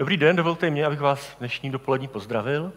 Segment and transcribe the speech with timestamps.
[0.00, 2.72] Dobrý den, dovolte mě, abych vás dnešní dopolední pozdravil.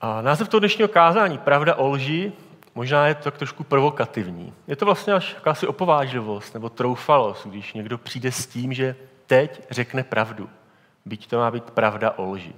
[0.00, 2.32] A název toho dnešního kázání, Pravda o lži,
[2.74, 4.52] možná je to tak trošku provokativní.
[4.66, 8.96] Je to vlastně až jakási opovážlivost nebo troufalost, když někdo přijde s tím, že
[9.26, 10.50] teď řekne pravdu.
[11.04, 12.52] Byť to má být pravda o lži.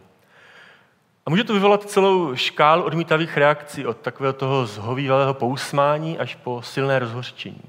[1.26, 6.62] A může to vyvolat celou škálu odmítavých reakcí od takového toho zhovývalého pousmání až po
[6.62, 7.62] silné rozhořčení.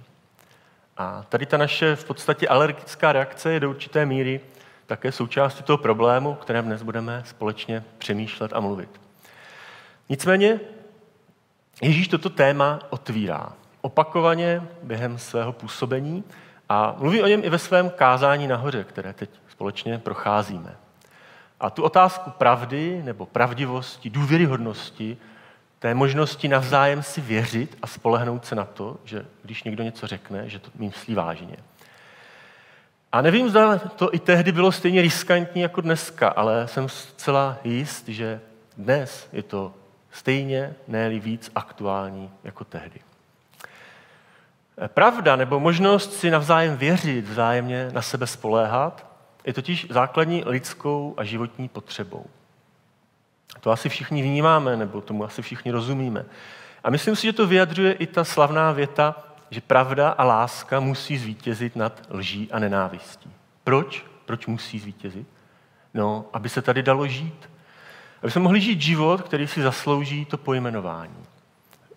[0.97, 4.41] A tady ta naše v podstatě alergická reakce je do určité míry
[4.85, 9.01] také součástí toho problému, o kterém dnes budeme společně přemýšlet a mluvit.
[10.09, 10.59] Nicméně
[11.81, 16.23] Ježíš toto téma otvírá opakovaně během svého působení
[16.69, 20.75] a mluví o něm i ve svém kázání nahoře, které teď společně procházíme.
[21.59, 25.17] A tu otázku pravdy nebo pravdivosti, důvěryhodnosti,
[25.79, 30.49] té možnosti navzájem si věřit a spolehnout se na to, že když někdo něco řekne,
[30.49, 31.57] že to myslí vážně.
[33.13, 38.07] A nevím, zda to i tehdy bylo stejně riskantní jako dneska, ale jsem zcela jist,
[38.07, 38.41] že
[38.77, 39.74] dnes je to
[40.12, 42.99] stejně, ne víc aktuální jako tehdy.
[44.87, 49.05] Pravda nebo možnost si navzájem věřit, vzájemně na sebe spoléhat,
[49.46, 52.26] je totiž základní lidskou a životní potřebou.
[53.59, 56.26] To asi všichni vnímáme, nebo tomu asi všichni rozumíme.
[56.84, 59.15] A myslím si, že to vyjadřuje i ta slavná věta,
[59.54, 63.32] že pravda a láska musí zvítězit nad lží a nenávistí.
[63.63, 64.06] Proč?
[64.25, 65.28] Proč musí zvítězit?
[65.94, 67.50] No, aby se tady dalo žít.
[68.22, 71.25] Aby jsme mohli žít život, který si zaslouží to pojmenování.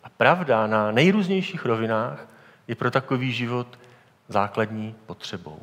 [0.05, 2.27] A pravda na nejrůznějších rovinách
[2.69, 3.79] je pro takový život
[4.29, 5.61] základní potřebou.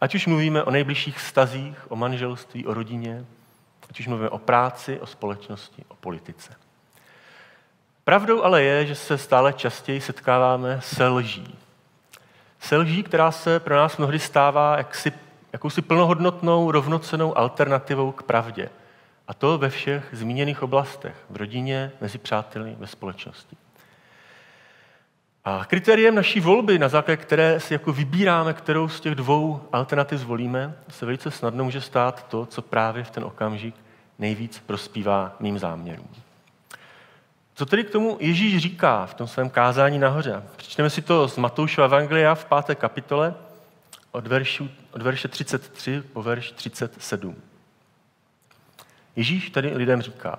[0.00, 3.24] Ať už mluvíme o nejbližších stazích, o manželství, o rodině,
[3.90, 6.65] ať už mluvíme o práci, o společnosti, o politice.
[8.06, 11.58] Pravdou ale je, že se stále častěji setkáváme se lží.
[12.60, 15.12] Se lží, která se pro nás mnohdy stává jaksi,
[15.52, 18.68] jakousi plnohodnotnou, rovnocenou alternativou k pravdě.
[19.28, 23.56] A to ve všech zmíněných oblastech, v rodině, mezi přáteli, ve společnosti.
[25.44, 30.18] A kritériem naší volby, na základě které si jako vybíráme, kterou z těch dvou alternativ
[30.18, 33.74] zvolíme, se velice snadno může stát to, co právě v ten okamžik
[34.18, 36.25] nejvíc prospívá mým záměrům.
[37.58, 40.42] Co tedy k tomu Ježíš říká v tom svém kázání nahoře?
[40.56, 43.34] Přečteme si to z Matoušova Evangelia v páté kapitole
[44.10, 47.36] od, veršu, od verše 33 po verš 37.
[49.16, 50.38] Ježíš tady lidem říká,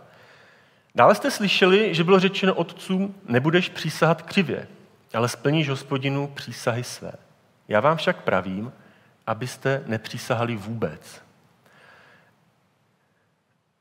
[0.96, 4.68] dále jste slyšeli, že bylo řečeno otcům, nebudeš přísahat křivě,
[5.14, 7.12] ale splníš hospodinu přísahy své.
[7.68, 8.74] Já vám však pravím,
[9.28, 11.22] abyste nepřísahali vůbec.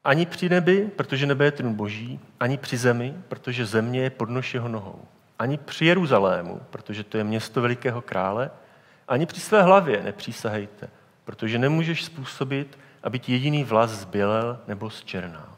[0.07, 4.55] Ani při nebi, protože nebe je trůn boží, ani při zemi, protože země je podnož
[4.55, 5.03] jeho nohou.
[5.39, 8.51] Ani při Jeruzalému, protože to je město velikého krále,
[9.09, 10.91] ani při své hlavě nepřísahejte,
[11.25, 15.49] protože nemůžeš způsobit, aby ti jediný vlas zbělel nebo zčernal.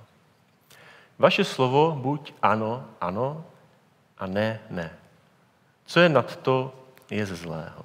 [1.19, 3.45] Vaše slovo buď ano, ano
[4.19, 4.91] a ne, ne.
[5.87, 7.85] Co je nad to, je ze zlého.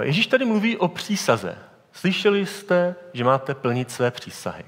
[0.00, 1.67] Ježíš tady mluví o přísaze.
[1.98, 4.64] Slyšeli jste, že máte plnit své přísahy.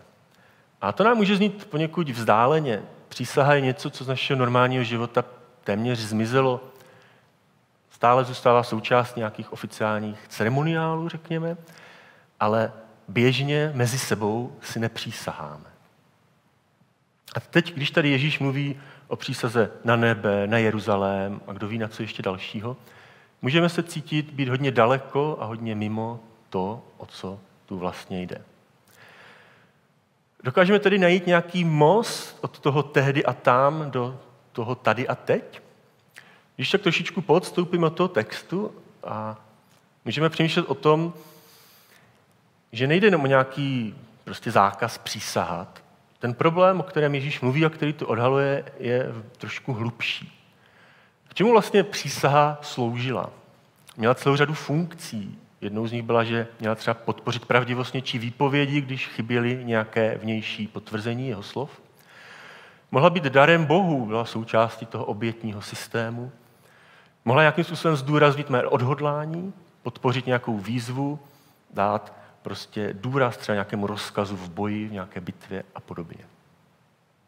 [0.80, 2.82] A to nám může znít poněkud vzdáleně.
[3.08, 5.24] Přísaha je něco, co z našeho normálního života
[5.64, 6.60] téměř zmizelo.
[7.90, 11.56] Stále zůstává součást nějakých oficiálních ceremoniálů, řekněme,
[12.40, 12.72] ale
[13.08, 15.70] běžně mezi sebou si nepřísaháme.
[17.36, 21.78] A teď, když tady Ježíš mluví o přísaze na nebe, na Jeruzalém a kdo ví
[21.78, 22.76] na co ještě dalšího,
[23.42, 28.42] můžeme se cítit být hodně daleko a hodně mimo to, o co tu vlastně jde.
[30.44, 34.20] Dokážeme tedy najít nějaký most od toho tehdy a tam do
[34.52, 35.62] toho tady a teď?
[36.56, 38.74] Když tak trošičku podstoupíme od toho textu
[39.04, 39.36] a
[40.04, 41.14] můžeme přemýšlet o tom,
[42.72, 43.94] že nejde jenom o nějaký
[44.24, 45.82] prostě zákaz přísahat.
[46.18, 49.06] Ten problém, o kterém Ježíš mluví a který tu odhaluje, je
[49.38, 50.40] trošku hlubší.
[51.28, 53.30] K čemu vlastně přísaha sloužila?
[53.96, 55.38] Měla celou řadu funkcí.
[55.60, 60.66] Jednou z nich byla, že měla třeba podpořit pravdivost něčí výpovědi, když chyběly nějaké vnější
[60.66, 61.80] potvrzení jeho slov.
[62.90, 66.32] Mohla být darem Bohu, byla součástí toho obětního systému.
[67.24, 69.52] Mohla nějakým způsobem zdůraznit mé odhodlání,
[69.82, 71.18] podpořit nějakou výzvu,
[71.74, 76.24] dát prostě důraz třeba nějakému rozkazu v boji, v nějaké bitvě a podobně.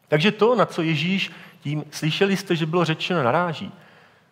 [0.07, 3.71] Takže to, na co Ježíš tím slyšeli jste, že bylo řečeno, naráží,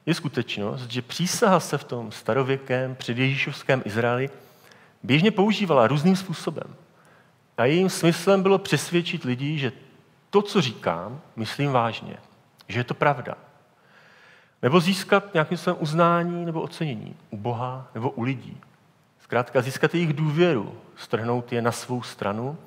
[0.06, 4.30] je skutečnost, že přísaha se v tom starověkém předježíšovském Izraeli
[5.04, 6.76] běžně používala různým způsobem.
[7.58, 9.72] A jejím smyslem bylo přesvědčit lidi, že
[10.30, 12.18] to, co říkám, myslím vážně,
[12.68, 13.36] že je to pravda.
[14.62, 18.58] Nebo získat nějakým svém uznání nebo ocenění u Boha nebo u lidí.
[19.24, 22.58] Zkrátka získat jejich důvěru, strhnout je na svou stranu,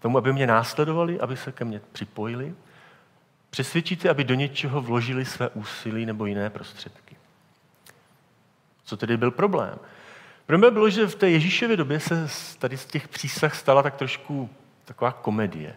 [0.00, 2.54] tomu, aby mě následovali, aby se ke mně připojili,
[3.52, 7.16] přesvědčit je, aby do něčeho vložili své úsilí nebo jiné prostředky.
[8.84, 9.78] Co tedy byl problém?
[10.46, 12.28] Problém bylo, že v té Ježíšově době se
[12.58, 14.50] tady z těch přísah stala tak trošku
[14.84, 15.74] taková komedie.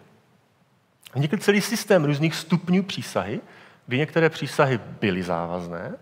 [1.14, 3.42] Vznikl celý systém různých stupňů přísahy,
[3.88, 5.94] kdy některé přísahy byly závazné,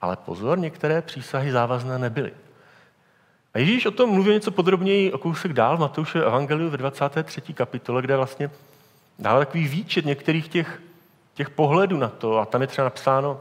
[0.00, 2.32] ale pozor, některé přísahy závazné nebyly.
[3.54, 7.40] A Ježíš o tom mluví něco podrobněji o kousek dál v Matouše Evangeliu ve 23.
[7.40, 8.50] kapitole, kde vlastně
[9.18, 10.80] dává takový výčet některých těch,
[11.36, 12.38] těch pohledů na to.
[12.38, 13.40] A tam je třeba napsáno,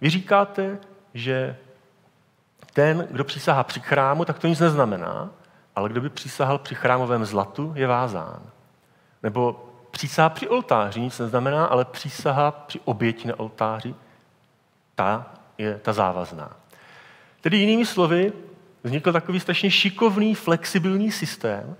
[0.00, 0.78] vy říkáte,
[1.14, 1.56] že
[2.72, 5.30] ten, kdo přísahá při chrámu, tak to nic neznamená,
[5.76, 8.42] ale kdo by přísahal při chrámovém zlatu, je vázán.
[9.22, 13.94] Nebo přísaha při oltáři nic neznamená, ale přísaha při oběti na oltáři,
[14.94, 15.26] ta
[15.58, 16.56] je ta závazná.
[17.40, 18.32] Tedy jinými slovy,
[18.82, 21.76] vznikl takový strašně šikovný, flexibilní systém,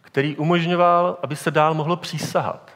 [0.00, 2.70] který umožňoval, aby se dál mohlo přísahat.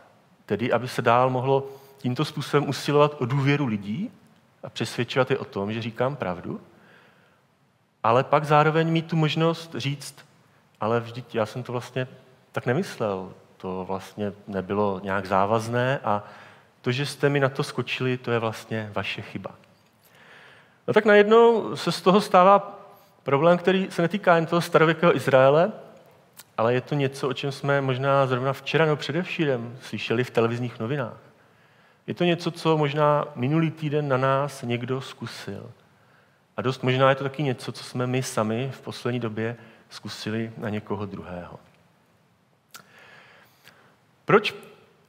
[0.47, 1.67] Tedy, aby se dál mohlo
[2.05, 4.11] tímto způsobem usilovat o důvěru lidí
[4.63, 6.61] a přesvědčovat je o tom, že říkám pravdu,
[8.03, 10.15] ale pak zároveň mít tu možnost říct,
[10.81, 12.09] ale vždyť já jsem to vlastně
[12.53, 16.23] tak nemyslel, to vlastně nebylo nějak závazné a
[16.81, 19.51] to, že jste mi na to skočili, to je vlastně vaše chyba.
[20.89, 22.81] No tak najednou se z toho stává
[23.23, 25.73] problém, který se netýká jen toho starověkého Izraele,
[26.57, 30.79] ale je to něco, o čem jsme možná zrovna včera nebo především slyšeli v televizních
[30.79, 31.34] novinách.
[32.07, 35.71] Je to něco, co možná minulý týden na nás někdo zkusil.
[36.57, 39.57] A dost možná je to taky něco, co jsme my sami v poslední době
[39.91, 41.61] zkusili na někoho druhého.
[44.25, 44.55] Proč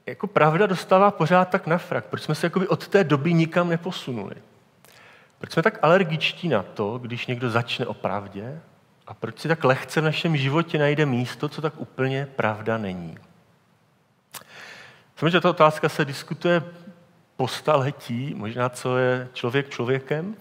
[0.05, 2.05] jako pravda dostává pořád tak na frak?
[2.05, 4.35] Proč jsme se jakoby od té doby nikam neposunuli?
[5.37, 8.61] Proč jsme tak alergičtí na to, když někdo začne o pravdě?
[9.07, 13.17] A proč si tak lehce v našem životě najde místo, co tak úplně pravda není?
[15.15, 16.63] Samozřejmě, ta otázka se diskutuje
[17.37, 20.35] po staletí, možná co je člověk člověkem,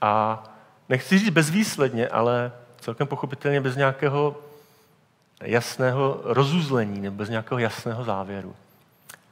[0.00, 0.44] a
[0.88, 4.36] nechci říct bezvýsledně, ale celkem pochopitelně bez nějakého
[5.42, 8.56] jasného rozuzlení nebo bez nějakého jasného závěru.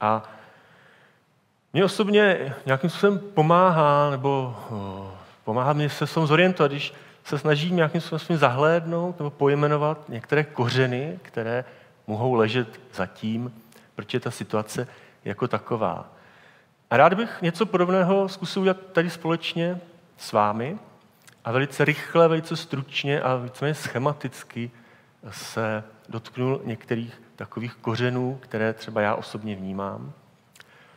[0.01, 0.23] A
[1.73, 4.55] mě osobně nějakým způsobem pomáhá, nebo
[5.43, 6.93] pomáhá mě se som zorientovat, když
[7.23, 11.65] se snažím nějakým způsobem zahlédnout nebo pojmenovat některé kořeny, které
[12.07, 13.61] mohou ležet za tím,
[13.95, 14.87] proč je ta situace
[15.25, 16.09] jako taková.
[16.93, 19.79] A rád bych něco podobného zkusil udělat tady společně
[20.17, 20.77] s vámi
[21.45, 24.71] a velice rychle, velice stručně a víceméně schematicky
[25.31, 30.13] se dotknul některých takových kořenů, které třeba já osobně vnímám.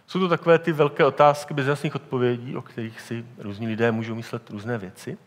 [0.06, 4.14] Jsou to takové ty velké otázky bez jasných odpovědí, o kterých si různí lidé můžou
[4.14, 5.18] myslet různé věci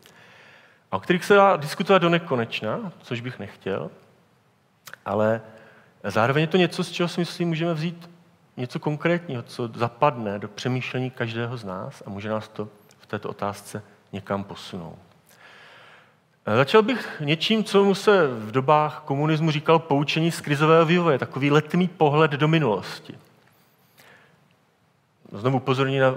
[0.92, 3.92] a o kterých se dá diskutovat do nekonečna, což bych nechtěl,
[5.06, 5.42] ale
[6.04, 8.19] zároveň je to něco, z čeho si myslím, můžeme vzít
[8.60, 12.68] něco konkrétního, co zapadne do přemýšlení každého z nás a může nás to
[13.00, 13.84] v této otázce
[14.14, 15.00] někam posunout.
[16.56, 21.52] Začal bych něčím, co mu se v dobách komunismu říkal poučení z krizového vývoje, takový
[21.52, 23.16] letmý pohled do minulosti.
[25.32, 26.16] Znovu upozorní na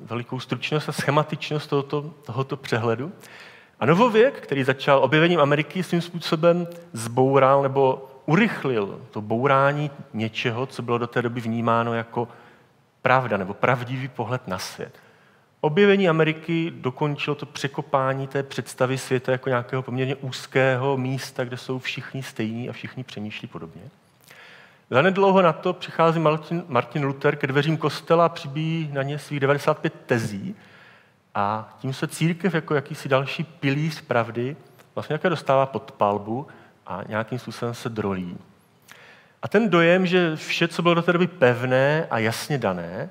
[0.00, 3.12] velikou stručnost a schematičnost tohoto, tohoto přehledu.
[3.80, 10.82] A novověk, který začal objevením Ameriky, svým způsobem zboural nebo urychlil to bourání něčeho, co
[10.82, 12.28] bylo do té doby vnímáno jako
[13.02, 14.98] pravda nebo pravdivý pohled na svět.
[15.60, 21.78] Objevení Ameriky dokončilo to překopání té představy světa jako nějakého poměrně úzkého místa, kde jsou
[21.78, 23.82] všichni stejní a všichni přemýšlí podobně.
[24.90, 29.40] Zanedlouho na to přichází Martin, Martin Luther ke dveřím kostela a přibíjí na ně svých
[29.40, 30.54] 95 tezí
[31.34, 34.56] a tím se církev jako jakýsi další pilíř pravdy
[34.94, 36.46] vlastně jaké dostává pod palbu
[36.86, 38.38] a nějakým způsobem se drolí.
[39.42, 43.10] A ten dojem, že vše, co bylo do té doby pevné a jasně dané,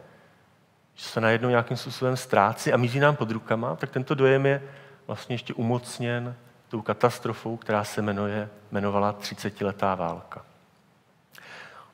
[0.95, 4.61] že se najednou nějakým způsobem ztrácí a mizí nám pod rukama, tak tento dojem je
[5.07, 6.35] vlastně ještě umocněn
[6.67, 10.45] tou katastrofou, která se jmenuje, jmenovala 30-letá válka.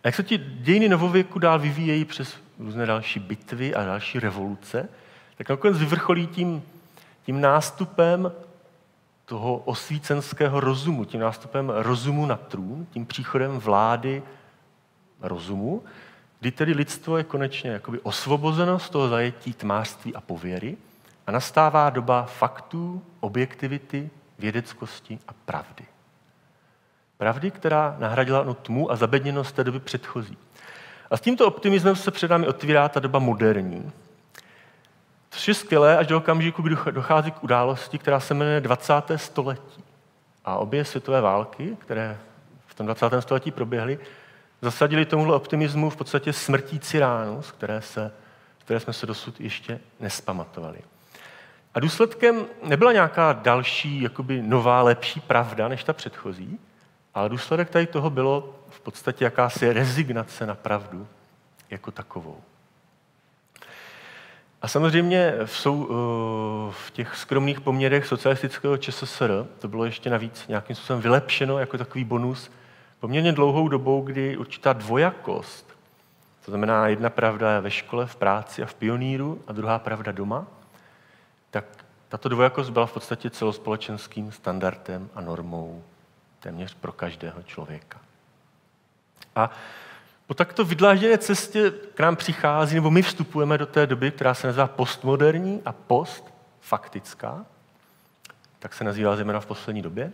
[0.04, 4.90] A jak se ti dějiny novověku dál vyvíjejí přes různé další bitvy a další revoluce,
[5.38, 6.64] tak nakonec vyvrcholí tím,
[7.24, 8.32] tím nástupem
[9.28, 14.24] toho osvícenského rozumu, tím nástupem rozumu na trůn, tím příchodem vlády
[15.22, 15.84] rozumu,
[16.40, 20.78] kdy tedy lidstvo je konečně jakoby osvobozeno z toho zajetí tmářství a pověry
[21.28, 25.86] a nastává doba faktů, objektivity, vědeckosti a pravdy.
[27.18, 30.38] Pravdy, která nahradila no tmu a zabedněnost té doby předchozí.
[31.12, 33.92] A s tímto optimismem se před námi otvírá ta doba moderní,
[35.30, 38.94] což je skvělé až do okamžiku, kdy dochází k události, která se jmenuje 20.
[39.16, 39.84] století.
[40.46, 42.18] A obě světové války, které
[42.68, 43.06] v tom 20.
[43.20, 44.00] století proběhly,
[44.62, 48.12] zasadili tomuhle optimismu v podstatě smrtící ránu, z které, se,
[48.60, 50.80] z které jsme se dosud ještě nespamatovali.
[51.74, 56.60] A důsledkem nebyla nějaká další, jakoby nová, lepší pravda než ta předchozí,
[57.14, 61.08] ale důsledek tady toho bylo v podstatě jakási rezignace na pravdu
[61.70, 62.42] jako takovou.
[64.62, 70.48] A samozřejmě v, sou, eh, v těch skromných poměrech socialistického ČSSR to bylo ještě navíc
[70.48, 72.52] nějakým způsobem vylepšeno jako takový bonus
[73.00, 75.78] poměrně dlouhou dobou, kdy určitá dvojakost,
[76.46, 80.12] to znamená jedna pravda je ve škole, v práci a v pioníru a druhá pravda
[80.12, 80.48] doma,
[81.52, 81.66] tak
[82.10, 85.84] tato dvojakost byla v podstatě celospolečenským standardem a normou
[86.40, 88.00] téměř pro každého člověka.
[89.36, 89.52] A
[90.28, 94.48] po takto vydlážděné cestě k nám přichází, nebo my vstupujeme do té doby, která se
[94.48, 97.46] nazývá postmoderní a postfaktická,
[98.60, 100.12] tak se nazývá zejména v poslední době.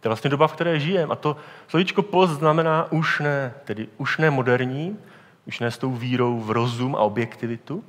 [0.00, 1.12] To je vlastně doba, v které žijeme.
[1.12, 1.36] A to
[1.68, 4.98] slovíčko post znamená už ne, tedy už ne moderní,
[5.46, 7.84] už ne s tou vírou v rozum a objektivitu,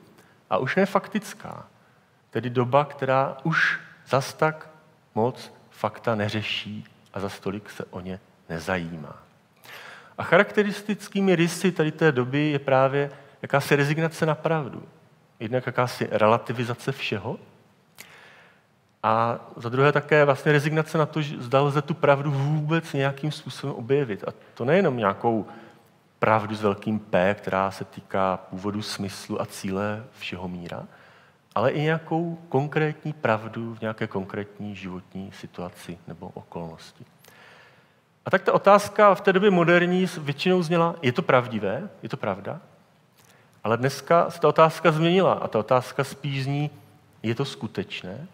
[0.50, 1.66] a už ne faktická.
[2.30, 3.80] Tedy doba, která už
[4.10, 4.70] zas tak
[5.16, 9.25] moc fakta neřeší a za stolik se o ně nezajímá.
[10.18, 14.84] A charakteristickými rysy tady té doby je právě jakási rezignace na pravdu.
[15.40, 17.40] Jednak jakási relativizace všeho
[19.04, 23.32] a za druhé také vlastně rezignace na to, že zda lze tu pravdu vůbec nějakým
[23.32, 24.24] způsobem objevit.
[24.28, 25.46] A to nejenom nějakou
[26.20, 30.84] pravdu s velkým P, která se týká původu, smyslu a cíle všeho míra,
[31.56, 37.06] ale i nějakou konkrétní pravdu v nějaké konkrétní životní situaci nebo okolnosti.
[38.26, 42.18] A tak ta otázka v té době moderní většinou zněla, je to pravdivé, je to
[42.18, 42.62] pravda?
[43.64, 46.70] Ale dneska se ta otázka změnila a ta otázka spíš zní,
[47.24, 48.28] je to skutečné?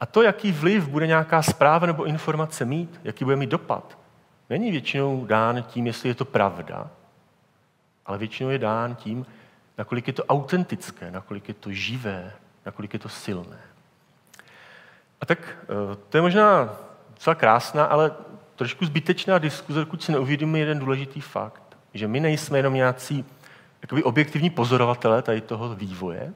[0.00, 3.98] A to, jaký vliv bude nějaká zpráva nebo informace mít, jaký bude mít dopad,
[4.50, 6.90] není většinou dán tím, jestli je to pravda,
[8.06, 9.26] ale většinou je dán tím,
[9.78, 12.32] nakolik je to autentické, nakolik je to živé,
[12.66, 13.58] nakolik je to silné.
[15.20, 16.76] A tak eh, to je možná
[17.20, 18.12] docela krásná, ale
[18.56, 23.24] trošku zbytečná diskuze, dokud si neuvědomíme jeden důležitý fakt, že my nejsme jenom nějací
[23.82, 26.32] jakoby objektivní pozorovatelé tady toho vývoje,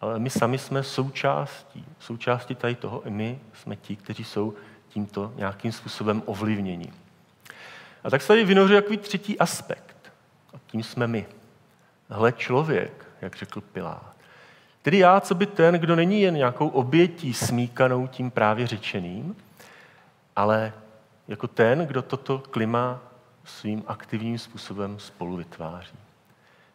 [0.00, 4.54] ale my sami jsme součástí, součástí tady toho i my jsme ti, kteří jsou
[4.88, 6.92] tímto nějakým způsobem ovlivněni.
[8.04, 10.12] A tak se tady vynoří takový třetí aspekt.
[10.54, 11.26] A tím jsme my.
[12.08, 14.16] Hle člověk, jak řekl Pilát.
[14.82, 19.36] Tedy já, co by ten, kdo není jen nějakou obětí smíkanou tím právě řečeným,
[20.36, 20.72] ale
[21.28, 23.00] jako ten, kdo toto klima
[23.44, 25.96] svým aktivním způsobem spolu vytváří.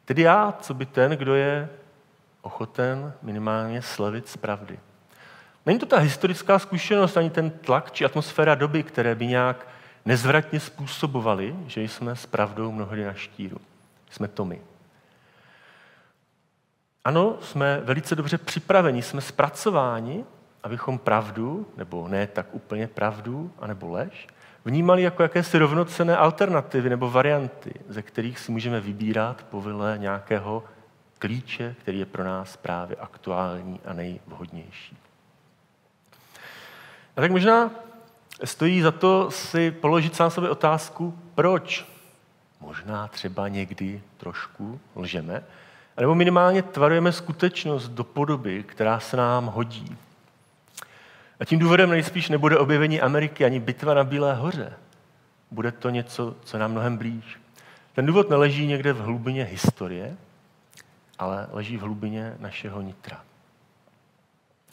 [0.05, 1.69] Tedy já, co by ten, kdo je
[2.41, 4.79] ochoten minimálně slevit z pravdy.
[5.65, 9.67] Není to ta historická zkušenost, ani ten tlak či atmosféra doby, které by nějak
[10.05, 13.57] nezvratně způsobovaly, že jsme s pravdou mnohdy na štíru.
[14.11, 14.61] Jsme to my.
[17.05, 20.25] Ano, jsme velice dobře připraveni, jsme zpracováni,
[20.65, 24.27] abychom pravdu, nebo ne tak úplně pravdu, anebo lež,
[24.65, 30.63] vnímali jako jakési rovnocené alternativy nebo varianty, ze kterých si můžeme vybírat povile nějakého
[31.19, 34.97] klíče, který je pro nás právě aktuální a nejvhodnější.
[37.17, 37.71] A tak možná
[38.43, 41.85] stojí za to si položit sám sobě otázku, proč
[42.59, 45.43] možná třeba někdy trošku lžeme,
[45.99, 49.97] nebo minimálně tvarujeme skutečnost do podoby, která se nám hodí.
[51.39, 54.73] A tím důvodem nejspíš nebude objevení Ameriky ani bitva na Bílé hoře.
[55.51, 57.39] Bude to něco, co nám mnohem blíž.
[57.93, 60.17] Ten důvod neleží někde v hlubině historie,
[61.19, 63.21] ale leží v hlubině našeho nitra.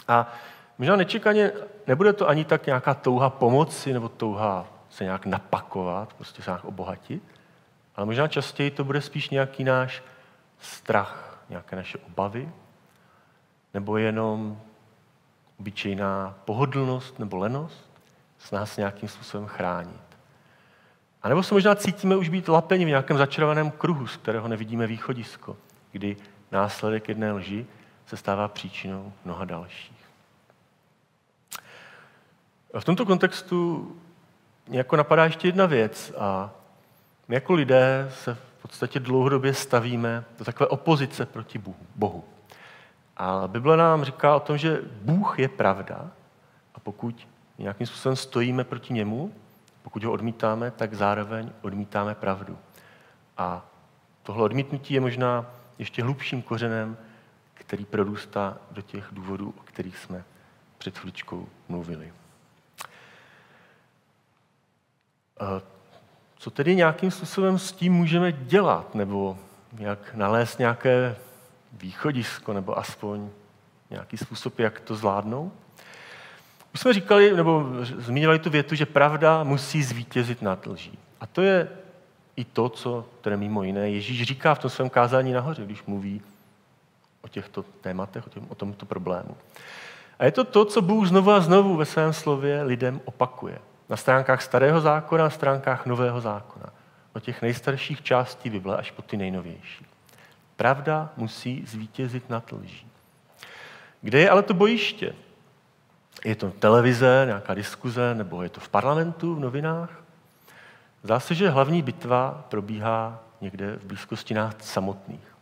[0.09, 0.35] A
[0.79, 1.53] možná nečekaně
[1.87, 6.65] nebude to ani tak nějaká touha pomoci nebo touha se nějak napakovat, prostě se nějak
[6.65, 7.23] obohatit,
[7.97, 10.03] ale možná častěji to bude spíš nějaký náš
[10.61, 12.49] strach, nějaké naše obavy,
[13.75, 14.61] nebo jenom
[15.63, 17.91] obyčejná pohodlnost nebo lenost,
[18.39, 20.03] snaha se nějakým způsobem chránit.
[21.23, 24.87] A nebo se možná cítíme už být lapeni v nějakém začarovaném kruhu, z kterého nevidíme
[24.87, 25.57] východisko,
[25.93, 26.17] kdy
[26.53, 27.67] následek jedné lži
[28.07, 30.03] se stává příčinou mnoha dalších.
[32.75, 33.93] A v tomto kontextu
[34.69, 36.51] mě jako napadá ještě jedna věc a
[37.29, 41.61] my jako lidé se v podstatě dlouhodobě stavíme do takové opozice proti
[41.95, 42.25] Bohu.
[43.17, 46.11] A Bible nám říká o tom, že Bůh je pravda
[46.75, 47.29] a pokud
[47.59, 49.35] nějakým způsobem stojíme proti němu,
[49.83, 52.59] pokud ho odmítáme, tak zároveň odmítáme pravdu.
[53.39, 53.67] A
[54.23, 55.47] tohle odmítnutí je možná
[55.79, 56.97] ještě hlubším kořenem,
[57.55, 60.25] který prorůstá do těch důvodů, o kterých jsme
[60.79, 62.13] před chvíličkou mluvili.
[66.37, 69.39] co tedy nějakým způsobem s tím můžeme dělat, nebo
[69.79, 71.17] jak nalézt nějaké
[71.73, 73.29] východisko, nebo aspoň
[73.91, 75.53] nějaký způsob, jak to zvládnout?
[76.75, 80.99] Už jsme říkali, nebo zmínili tu větu, že pravda musí zvítězit nad lží.
[81.21, 81.69] A to je
[82.37, 86.23] i to, co, které mimo jiné Ježíš říká v tom svém kázání nahoře, když mluví
[87.23, 89.37] o těchto tématech, o, těm, o tomto problému.
[90.19, 93.59] A je to to, co Bůh znovu a znovu ve svém slově lidem opakuje.
[93.89, 96.67] Na stránkách starého zákona, na stránkách nového zákona.
[97.15, 99.87] O těch nejstarších částí Bible až po ty nejnovější.
[100.63, 102.87] Pravda musí zvítězit nad lží.
[104.01, 105.15] Kde je ale to bojiště?
[106.25, 110.03] Je to televize, nějaká diskuze, nebo je to v parlamentu, v novinách?
[111.03, 115.35] Zdá se, že hlavní bitva probíhá někde v blízkosti nás samotných.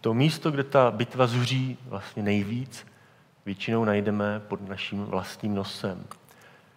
[0.00, 2.86] To místo, kde ta bitva zuří vlastně nejvíc,
[3.46, 6.04] většinou najdeme pod naším vlastním nosem.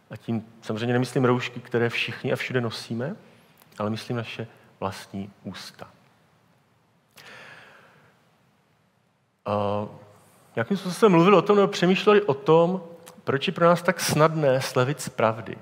[0.10, 3.16] A tím samozřejmě nemyslím roušky, které všichni a všude nosíme,
[3.78, 4.48] ale myslím naše
[4.80, 5.97] vlastní ústa.
[9.48, 9.89] Uh,
[10.56, 12.84] jakým způsobem mluvil o tom, nebo přemýšleli o tom,
[13.24, 15.58] proč je pro nás tak snadné slevit z pravdy.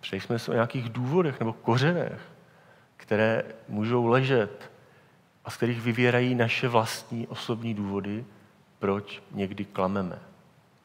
[0.00, 2.20] Přeji jsme se o nějakých důvodech nebo kořenech,
[2.96, 4.70] které můžou ležet
[5.44, 8.24] a z kterých vyvěrají naše vlastní osobní důvody,
[8.78, 10.18] proč někdy klameme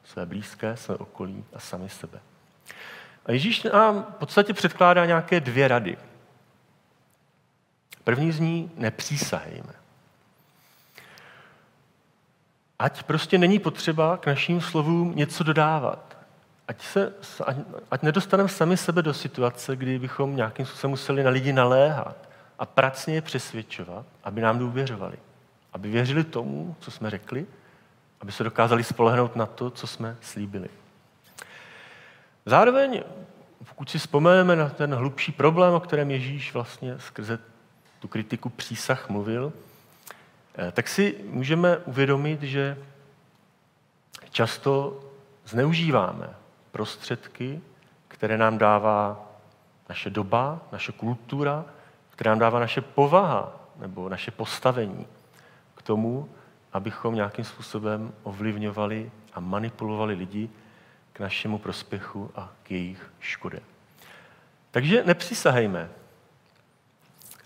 [0.04, 2.20] své blízké, své okolí a sami sebe.
[3.26, 5.98] A Ježíš nám v podstatě předkládá nějaké dvě rady.
[8.04, 9.85] První z ní nepřísahejme.
[12.80, 16.18] Ať prostě není potřeba k našim slovům něco dodávat.
[16.68, 17.14] Ať, se,
[17.46, 17.58] ať,
[17.92, 22.30] ať nedostaneme sami sebe do situace, kdy bychom nějakým způsobem museli na lidi naléhat
[22.60, 25.18] a pracně je přesvědčovat, aby nám důvěřovali.
[25.74, 27.46] Aby věřili tomu, co jsme řekli,
[28.22, 30.70] aby se dokázali spolehnout na to, co jsme slíbili.
[32.46, 33.04] Zároveň,
[33.70, 37.40] pokud si vzpomeneme na ten hlubší problém, o kterém Ježíš vlastně skrze
[38.00, 39.54] tu kritiku přísah mluvil,
[40.72, 42.78] tak si můžeme uvědomit, že
[44.30, 45.00] často
[45.46, 46.30] zneužíváme
[46.72, 47.62] prostředky,
[48.08, 49.32] které nám dává
[49.90, 51.66] naše doba, naše kultura,
[52.10, 55.08] které nám dává naše povaha nebo naše postavení
[55.76, 56.30] k tomu,
[56.74, 60.50] abychom nějakým způsobem ovlivňovali a manipulovali lidi
[61.14, 63.60] k našemu prospěchu a k jejich škodě.
[64.72, 65.90] Takže nepřisahejme,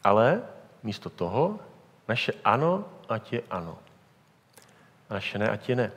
[0.04, 0.42] ale
[0.84, 1.60] místo toho
[2.10, 3.78] naše ano, ať je ano.
[5.10, 5.92] A naše ne, ať je ne.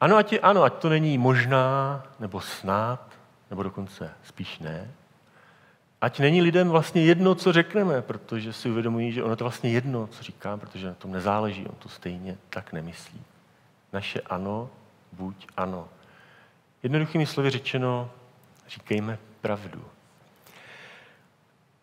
[0.00, 3.00] Ano, ať je ano, ať to není možná, nebo snad,
[3.50, 4.90] nebo dokonce spíš ne.
[6.00, 10.06] Ať není lidem vlastně jedno, co řekneme, protože si uvědomují, že ono to vlastně jedno,
[10.06, 13.22] co říkám, protože na tom nezáleží, on to stejně tak nemyslí.
[13.92, 14.70] Naše ano,
[15.12, 15.88] buď ano.
[16.82, 18.10] Jednoduchými slovy řečeno,
[18.68, 19.84] říkejme pravdu.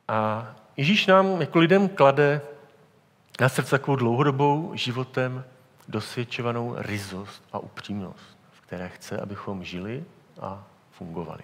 [0.07, 2.41] A Ježíš nám jako lidem klade
[3.41, 5.43] na srdce takovou dlouhodobou životem
[5.87, 10.03] dosvědčovanou rizost a upřímnost, v které chce, abychom žili
[10.41, 11.43] a fungovali.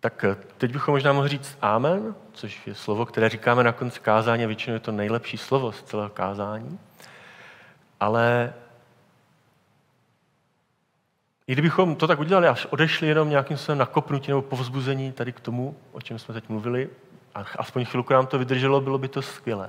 [0.00, 0.24] Tak
[0.58, 4.46] teď bychom možná mohli říct amen, což je slovo, které říkáme na konci kázání, a
[4.46, 6.78] většinou je to nejlepší slovo z celého kázání.
[8.00, 8.54] Ale
[11.46, 15.40] i kdybychom to tak udělali, až odešli jenom nějakým způsobem nakopnutí nebo povzbuzení tady k
[15.40, 16.90] tomu, o čem jsme teď mluvili,
[17.34, 19.68] a aspoň chvilku nám to vydrželo, bylo by to skvělé.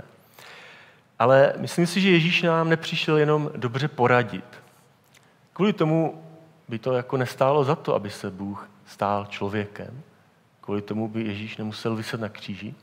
[1.20, 4.46] Ale myslím si, že Ježíš nám nepřišel jenom dobře poradit.
[5.54, 6.24] Kvůli tomu
[6.68, 10.02] by to jako nestálo za to, aby se Bůh stál člověkem.
[10.62, 12.74] Kvůli tomu by Ježíš nemusel vyset na kříži.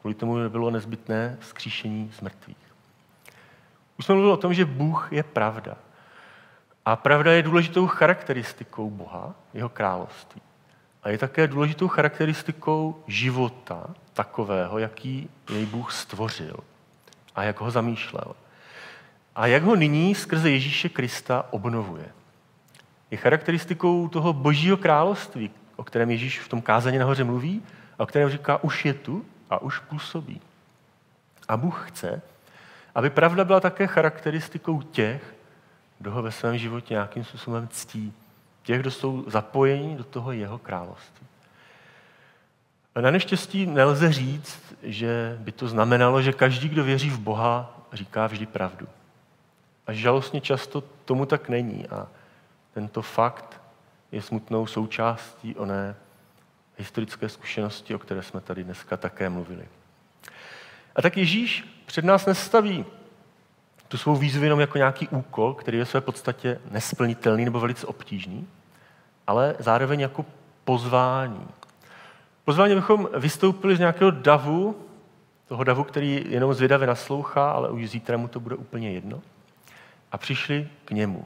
[0.00, 2.56] Kvůli tomu by nebylo nezbytné skříšení z mrtvých.
[3.98, 5.76] Už jsme mluvili o tom, že Bůh je pravda.
[6.84, 10.40] A pravda je důležitou charakteristikou Boha, jeho království.
[11.02, 13.86] A je také důležitou charakteristikou života
[14.20, 16.56] takového, jaký jej Bůh stvořil
[17.34, 18.36] a jak ho zamýšlel.
[19.36, 22.04] A jak ho nyní skrze Ježíše Krista obnovuje.
[23.10, 27.62] Je charakteristikou toho božího království, o kterém Ježíš v tom kázaně nahoře mluví
[27.98, 30.40] a o kterém říká, už je tu a už působí.
[31.48, 32.22] A Bůh chce,
[32.94, 35.34] aby pravda byla také charakteristikou těch,
[35.98, 38.12] kdo ho ve svém životě nějakým způsobem ctí.
[38.62, 41.29] Těch, kdo jsou zapojeni do toho jeho království.
[43.00, 48.26] Na neštěstí nelze říct, že by to znamenalo, že každý, kdo věří v Boha, říká
[48.26, 48.86] vždy pravdu.
[49.86, 51.88] A žalostně často tomu tak není.
[51.88, 52.06] A
[52.74, 53.60] tento fakt
[54.12, 55.96] je smutnou součástí oné
[56.78, 59.68] historické zkušenosti, o které jsme tady dneska také mluvili.
[60.96, 62.84] A tak Ježíš před nás nestaví
[63.88, 68.48] tu svou výzvu jenom jako nějaký úkol, který je své podstatě nesplnitelný nebo velice obtížný,
[69.26, 70.24] ale zároveň jako
[70.64, 71.48] pozvání.
[72.50, 74.76] Pozvání, abychom vystoupili z nějakého davu,
[75.48, 79.20] toho davu, který jenom zvědavě naslouchá, ale už zítra mu to bude úplně jedno,
[80.12, 81.24] a přišli k němu.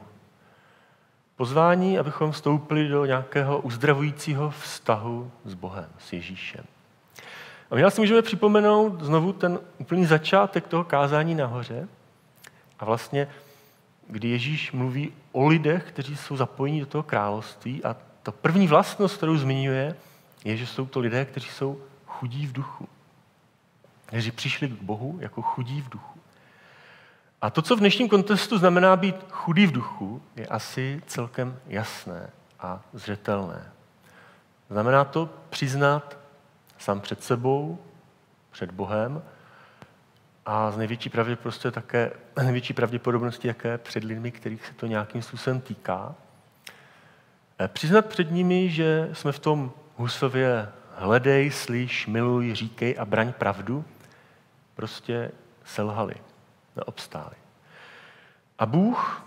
[1.35, 6.63] Pozvání, abychom vstoupili do nějakého uzdravujícího vztahu s Bohem, s Ježíšem.
[7.71, 11.87] A my si můžeme připomenout znovu ten úplný začátek toho kázání nahoře.
[12.79, 13.27] A vlastně,
[14.07, 19.17] kdy Ježíš mluví o lidech, kteří jsou zapojeni do toho království a ta první vlastnost,
[19.17, 19.95] kterou zmiňuje,
[20.45, 22.89] je, že jsou to lidé, kteří jsou chudí v duchu.
[24.05, 26.19] Kteří přišli k Bohu jako chudí v duchu.
[27.41, 32.29] A to, co v dnešním kontextu znamená být chudý v duchu, je asi celkem jasné
[32.59, 33.71] a zřetelné.
[34.69, 36.17] Znamená to přiznat
[36.77, 37.79] sám před sebou,
[38.51, 39.21] před Bohem
[40.45, 42.11] a z největší pravděpodobnosti také,
[42.43, 46.15] největší pravděpodobnosti jaké před lidmi, kterých se to nějakým způsobem týká.
[47.59, 53.33] Eh, přiznat před nimi, že jsme v tom Husově hledej, slyš, miluj, říkej a braň
[53.33, 53.85] pravdu,
[54.75, 55.31] prostě
[55.65, 56.15] selhali,
[56.75, 57.35] neobstáli.
[58.59, 59.25] A Bůh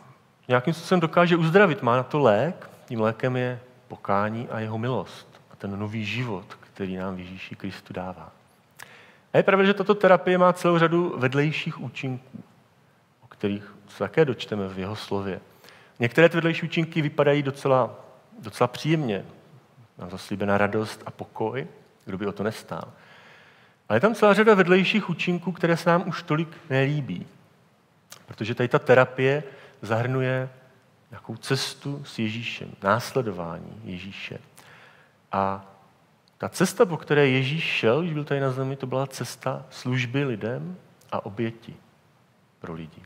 [0.49, 5.41] nějakým způsobem dokáže uzdravit, má na to lék, tím lékem je pokání a jeho milost
[5.53, 8.33] a ten nový život, který nám Ježíši Kristu dává.
[9.33, 12.43] A je pravda, že tato terapie má celou řadu vedlejších účinků,
[13.25, 15.41] o kterých se také dočteme v jeho slově.
[15.99, 17.95] Některé ty vedlejší účinky vypadají docela,
[18.39, 19.25] docela příjemně.
[19.99, 21.67] Nám zaslíbená radost a pokoj,
[22.05, 22.93] kdo by o to nestál.
[23.89, 27.27] Ale je tam celá řada vedlejších účinků, které se nám už tolik nelíbí.
[28.27, 29.43] Protože tady ta terapie
[29.83, 30.49] zahrnuje
[31.11, 34.39] nějakou cestu s Ježíšem, následování Ježíše.
[35.33, 35.65] A
[36.39, 40.25] ta cesta, po které Ježíš šel, když byl tady na zemi, to byla cesta služby
[40.25, 40.77] lidem
[41.13, 41.77] a oběti
[42.59, 43.03] pro lidi.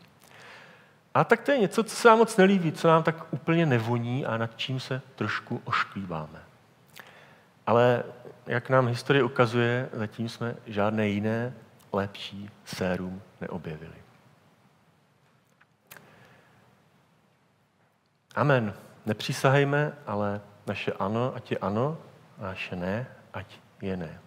[1.14, 4.26] A tak to je něco, co se nám moc nelíbí, co nám tak úplně nevoní
[4.26, 6.51] a nad čím se trošku ošklíváme.
[7.66, 8.04] Ale
[8.46, 11.54] jak nám historie ukazuje, zatím jsme žádné jiné
[11.92, 13.94] lepší sérum neobjevili.
[18.34, 18.74] Amen.
[19.06, 21.98] Nepřísahejme, ale naše ano, ať je ano,
[22.38, 24.20] a naše ne, ať je ne.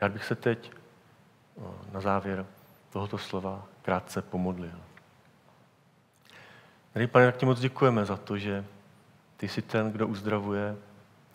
[0.00, 0.72] Já bych se teď
[1.92, 2.46] na závěr
[2.90, 4.80] tohoto slova krátce pomodlil.
[6.92, 8.64] Tady, pane, tak ti moc děkujeme za to, že
[9.36, 10.76] ty jsi ten, kdo uzdravuje,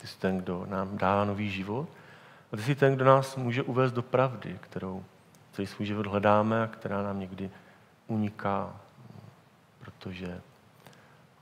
[0.06, 1.90] ty jsi ten, kdo nám dává nový život
[2.52, 5.06] a ty jsi ten, kdo nás může uvést do pravdy, kterou
[5.52, 7.50] celý svůj život hledáme a která nám někdy
[8.08, 8.76] uniká,
[9.80, 10.42] protože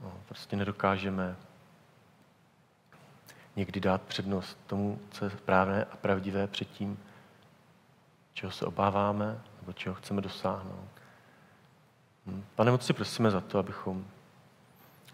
[0.02, 1.36] no, prostě nedokážeme
[3.56, 6.99] někdy dát přednost tomu, co je správné a pravdivé před tím,
[8.34, 10.89] čeho se obáváme nebo čeho chceme dosáhnout.
[12.26, 12.43] Hm.
[12.56, 14.06] Pane, moc si prosíme za to, abychom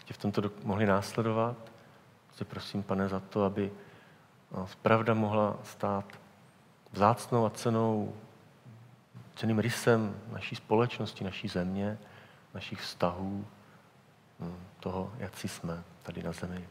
[0.04, 1.70] tě v tomto mohli následovat.
[2.40, 3.70] Si prosím, pane, za to, aby
[4.82, 6.04] pravda mohla stát
[6.92, 8.14] vzácnou a cenou,
[9.36, 11.98] ceným rysem naší společnosti, naší země,
[12.54, 13.46] našich vztahů,
[14.40, 16.68] hm, toho, jak jsme tady na zemi.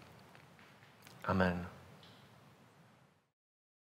[1.25, 1.67] Amen.